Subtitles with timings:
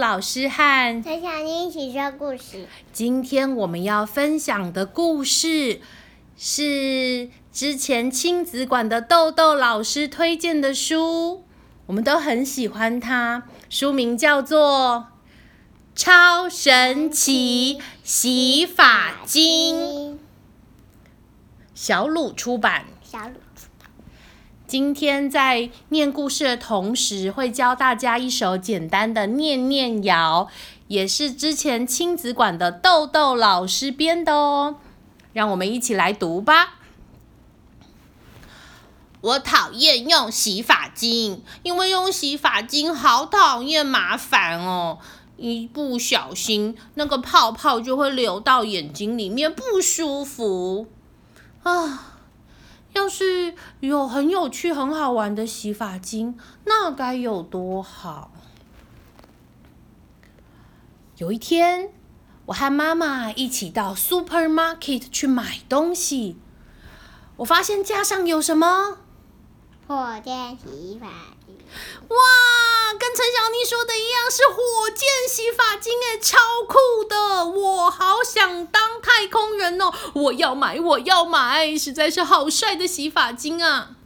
[0.00, 2.66] 老师和陈小妮一起说故事。
[2.90, 5.82] 今天我们要分享的故事
[6.38, 11.44] 是之前亲子馆的豆豆老师推荐的书，
[11.84, 13.42] 我们都很喜欢它。
[13.68, 15.08] 书名叫做
[16.02, 20.14] 《超神奇洗发精》，
[21.74, 22.86] 小鲁出版。
[23.02, 23.34] 小鲁。
[24.70, 30.46] 今天在念故事的同时，会教大家一首简单的念念谣，
[30.86, 34.76] 也是之前亲子馆的豆豆老师编的哦。
[35.32, 36.74] 让我们一起来读吧。
[39.20, 45.00] 我讨厌用洗发精，因为用洗发精好讨厌麻烦哦，
[45.36, 50.86] 一不小心那个泡泡就会流到眼睛里面，不舒服
[51.64, 52.19] 啊。
[52.92, 58.32] 要是有很有趣、很好玩的洗发精，那该有多好！
[61.18, 61.90] 有一天，
[62.46, 66.36] 我和妈妈一起到 supermarket 去买东西，
[67.36, 68.98] 我发现架上有什么？
[69.90, 71.08] 火箭洗发
[71.44, 71.58] 精。
[72.06, 72.16] 哇，
[72.96, 77.44] 跟陈小妮说的一样，是火箭洗发精哎，超酷的！
[77.44, 79.92] 我好想当太空人哦！
[80.14, 83.96] 我要买，我要买，实在是好帅的洗发精啊！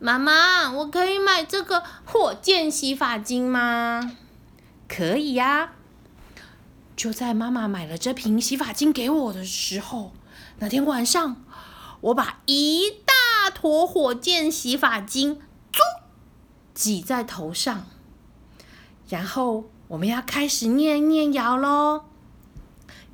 [0.00, 4.16] 妈妈，我可以买这个火箭洗发精吗？
[4.88, 5.74] 可以呀！
[6.96, 10.12] 就在妈妈买了这瓶洗发精给我的时候，
[10.58, 11.36] 那天晚上，
[12.00, 13.14] 我把一大
[13.54, 15.40] 坨火箭洗发精。
[15.72, 15.78] 啾
[16.74, 17.86] 挤在头上，
[19.08, 22.04] 然后我们要开始念念谣喽。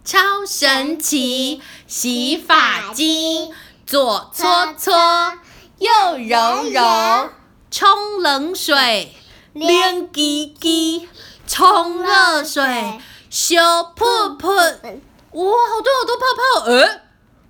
[0.05, 3.53] 超神奇洗发精，
[3.87, 5.39] 左搓搓，
[5.79, 7.31] 右揉揉，
[7.71, 9.15] 冲冷水，
[9.53, 11.07] 凉叽叽，
[11.47, 13.57] 冲热水，修
[13.95, 14.49] 噗噗。
[15.33, 16.65] 哇，好多好多泡泡！
[16.65, 16.93] 呃，我在头了，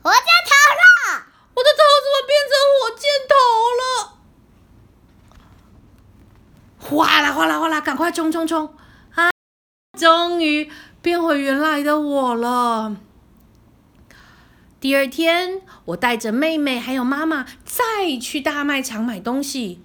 [0.03, 0.19] 我的
[0.51, 0.57] 头
[1.99, 3.35] 我怎么变成火箭头
[3.81, 3.83] 了？
[6.79, 8.73] 哗啦哗啦哗啦，赶快冲冲冲！
[9.15, 9.31] 啊，
[9.99, 10.71] 终于
[11.03, 12.97] 变回原来的我了。
[14.81, 19.83] 第二天，我带着妹妹还有妈妈再去大卖场买东西。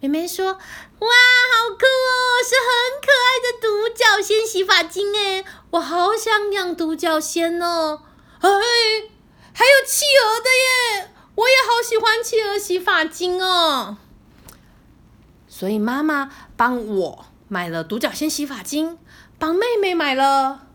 [0.00, 8.02] 妹妹说：“哇，好酷哦，是很可爱的独角仙洗发精哎，我好想养独角仙哦。”
[8.38, 8.50] 哎，
[9.52, 13.98] 还有企鹅的耶，我也好喜欢企鹅洗发精哦。
[15.46, 18.98] 所以妈妈帮我买了独角仙洗发精，
[19.38, 20.66] 帮妹妹买了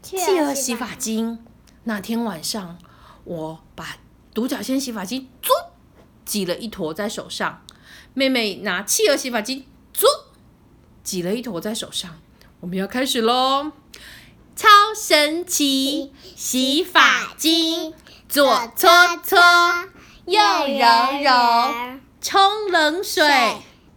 [0.00, 1.44] 企鹅洗发精。
[1.84, 2.78] 那天晚上，
[3.24, 3.96] 我把
[4.32, 5.50] 独角仙洗发精嘬
[6.24, 7.62] 挤了一坨在手上，
[8.14, 10.06] 妹妹拿企鹅洗发精嘬
[11.02, 12.20] 挤了一坨在手上。
[12.60, 13.72] 我们要开始喽！
[14.54, 17.94] 超神奇洗发精，
[18.30, 18.44] 左
[18.76, 18.88] 搓
[19.24, 19.40] 搓，
[20.26, 20.86] 右揉
[21.24, 23.26] 揉，冲冷水。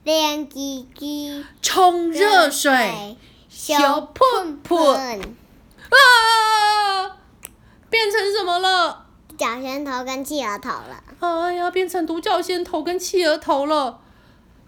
[0.03, 3.15] 凉叽叽，冲热水，
[3.47, 5.95] 小碰碰，啊！
[7.91, 9.05] 变成什么了？
[9.27, 11.03] 独角仙头跟企鹅头了。
[11.19, 14.01] 哎呀，变成独角仙头跟企鹅头了！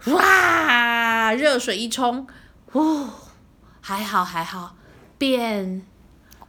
[0.06, 1.32] 哇！
[1.32, 2.28] 热水一冲，
[2.70, 3.10] 哦，
[3.80, 4.76] 还好还好，
[5.18, 5.84] 变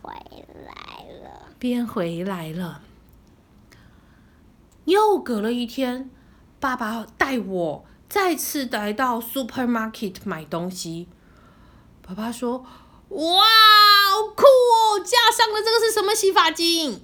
[0.01, 2.81] 回来了，变回来了。
[4.87, 6.09] 又隔了一天，
[6.61, 7.85] 爸爸带我。
[8.07, 11.09] 再次来到 supermarket 买东西，
[12.01, 12.65] 爸爸说
[13.09, 14.97] ：“哇，好酷哦！
[14.99, 17.01] 架上的这个是什么洗发精？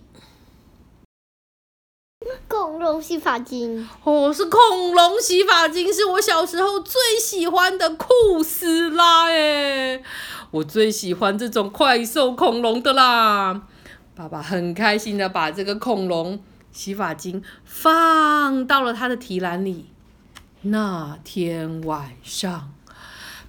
[2.48, 3.86] 恐龙洗发精。
[4.06, 10.02] 哦，是恐龙洗发精，是我小时候最喜欢的酷斯拉耶！
[10.52, 13.64] 我最喜欢这种快兽恐龙的啦。
[14.16, 16.42] 爸爸很开心的把这个恐龙
[16.74, 19.86] 洗发精放到了他的提篮里。”
[20.66, 22.74] 那天晚上，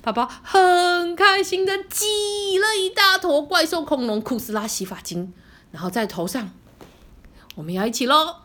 [0.02, 5.32] 宝宝很开心的挤了一大坨怪兽恐龙库斯拉洗发精，
[5.70, 6.50] 然后在头上，
[7.54, 8.36] 我们要一起喽！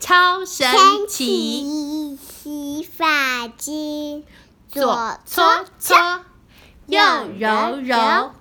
[0.00, 0.66] 超神
[1.08, 4.24] 奇洗发精，
[4.68, 5.96] 左搓搓，
[6.86, 7.00] 右
[7.38, 8.32] 揉揉，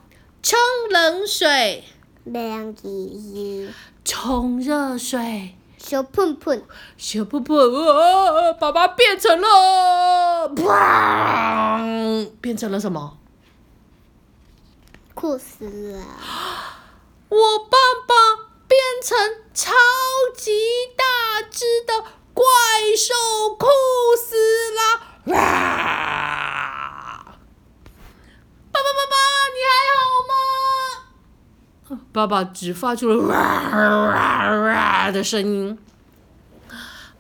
[0.42, 0.60] 冲
[0.90, 1.84] 冷水，
[2.24, 3.70] 凉叽叽，
[4.14, 5.56] 冲热水。
[5.80, 6.64] 小喷喷，
[6.96, 8.54] 小喷喷，啊！
[8.54, 12.30] 爸爸变成了，砰！
[12.40, 13.18] 变成了什么？
[15.16, 16.06] 酷死了！
[17.28, 17.78] 我爸
[18.08, 18.14] 爸
[18.68, 19.18] 变成
[19.52, 19.72] 超
[20.38, 20.52] 级
[20.96, 21.04] 大
[21.50, 22.06] 只的
[22.36, 22.46] 怪
[22.96, 23.66] 兽酷
[24.16, 24.36] 死
[24.76, 25.02] 了！
[25.36, 26.43] 哇！
[32.14, 33.36] 爸爸只发出了哇
[33.74, 35.78] 哇哇的声音。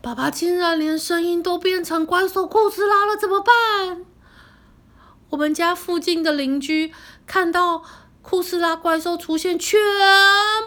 [0.01, 4.05] 爸爸竟然连声音都变成怪兽库斯拉了，怎么办？
[5.29, 6.93] 我们家附近的邻居
[7.25, 7.83] 看到
[8.21, 9.79] 库斯拉怪兽出现，全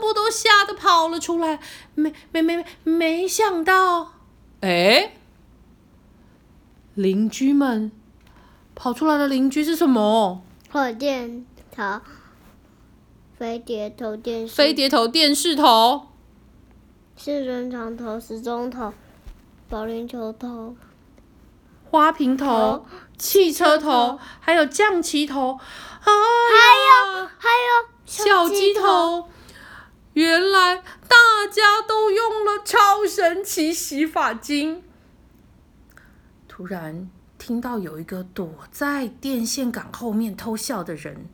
[0.01, 1.61] 部都吓得跑了出来。
[1.95, 4.15] 没没没没想到，
[4.61, 5.13] 哎，
[6.95, 7.93] 邻居们
[8.75, 10.43] 跑出来的邻居是什么？
[10.71, 12.01] 火箭头，
[13.39, 16.07] 飞碟头电视，飞碟头、电视头、
[17.19, 18.95] 四人床头、时钟头、
[19.69, 20.75] 保龄球头、
[21.91, 22.87] 花瓶头头、
[23.19, 25.61] 汽车头头，还有象棋头，啊，
[26.07, 29.29] 还有还有小鸡头。
[30.15, 34.83] 原来大家都用了超神奇洗发精。
[36.49, 41.29] 突然听到有一个躲在电线杆后面偷笑的人，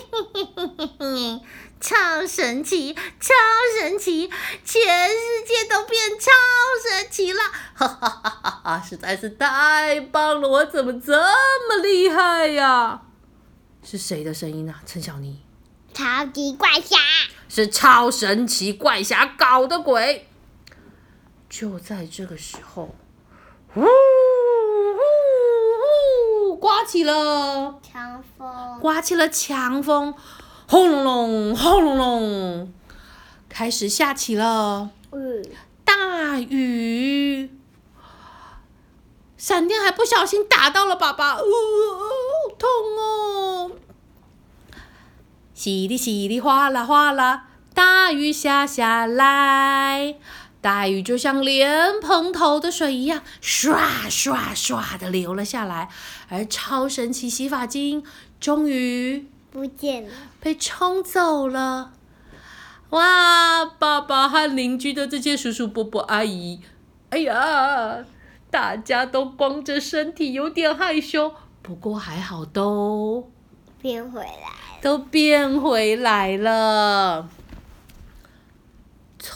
[1.80, 3.34] 超神奇，超
[3.78, 4.28] 神奇，
[4.64, 6.30] 全世界都变超
[6.88, 7.40] 神奇了！
[7.74, 8.82] 哈哈哈哈哈！
[8.84, 13.02] 实在是太棒了，我怎么这么厉害呀？
[13.84, 14.82] 是谁的声音啊？
[14.84, 15.40] 陈小妮。
[15.94, 16.96] 超级怪侠，
[17.48, 20.28] 是超神奇怪侠搞的鬼。
[21.48, 22.94] 就在这个时候，
[23.74, 23.86] 呜呜
[26.50, 27.80] 呜，刮起了，
[28.88, 30.14] 刮起了强风，
[30.66, 32.72] 轰隆隆，轰隆隆，
[33.46, 34.88] 开始下起了，
[35.84, 37.50] 大雨。
[39.36, 43.72] 闪电还不小心打到了爸爸，哦，好痛哦！
[45.54, 50.16] 淅沥淅沥哗啦哗啦，大雨下下来，
[50.60, 55.88] 大雨就像莲蓬头的水一样，刷刷刷的流了下来，
[56.28, 58.02] 而超神奇洗发精
[58.40, 60.10] 终于不见了，
[60.40, 61.92] 被冲走了。
[62.90, 63.64] 哇！
[63.64, 66.60] 爸爸和邻居的这些叔叔伯伯阿姨，
[67.10, 68.04] 哎呀，
[68.50, 71.34] 大家都光着身体，有点害羞。
[71.60, 73.30] 不过还好都
[73.82, 77.28] 变回来，都变回来了。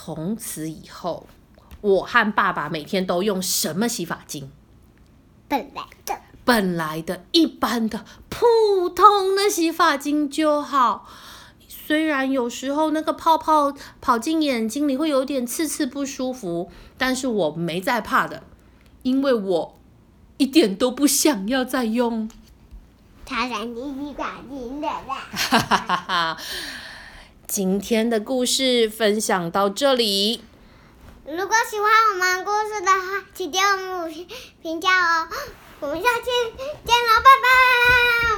[0.05, 1.27] 从此以后，
[1.79, 4.51] 我和爸爸每天都用什么洗发精？
[5.47, 11.07] 本来的，本来的一般的普通的洗发精就好。
[11.69, 18.43] 虽然有时候那个泡泡跑进眼睛里会有点刺刺不舒服，但是我没在怕的，
[19.03, 19.79] 因为我
[20.35, 22.29] 一点都不想要再用。
[23.25, 26.37] 超神奇洗发精的啦，哈哈哈哈！
[27.55, 30.43] 今天的故事分享到这里。
[31.23, 34.27] 如果喜欢我们故事的话，请给我们五星
[34.63, 35.27] 评价哦。
[35.79, 36.31] 我们下期
[36.83, 38.33] 见喽，拜拜。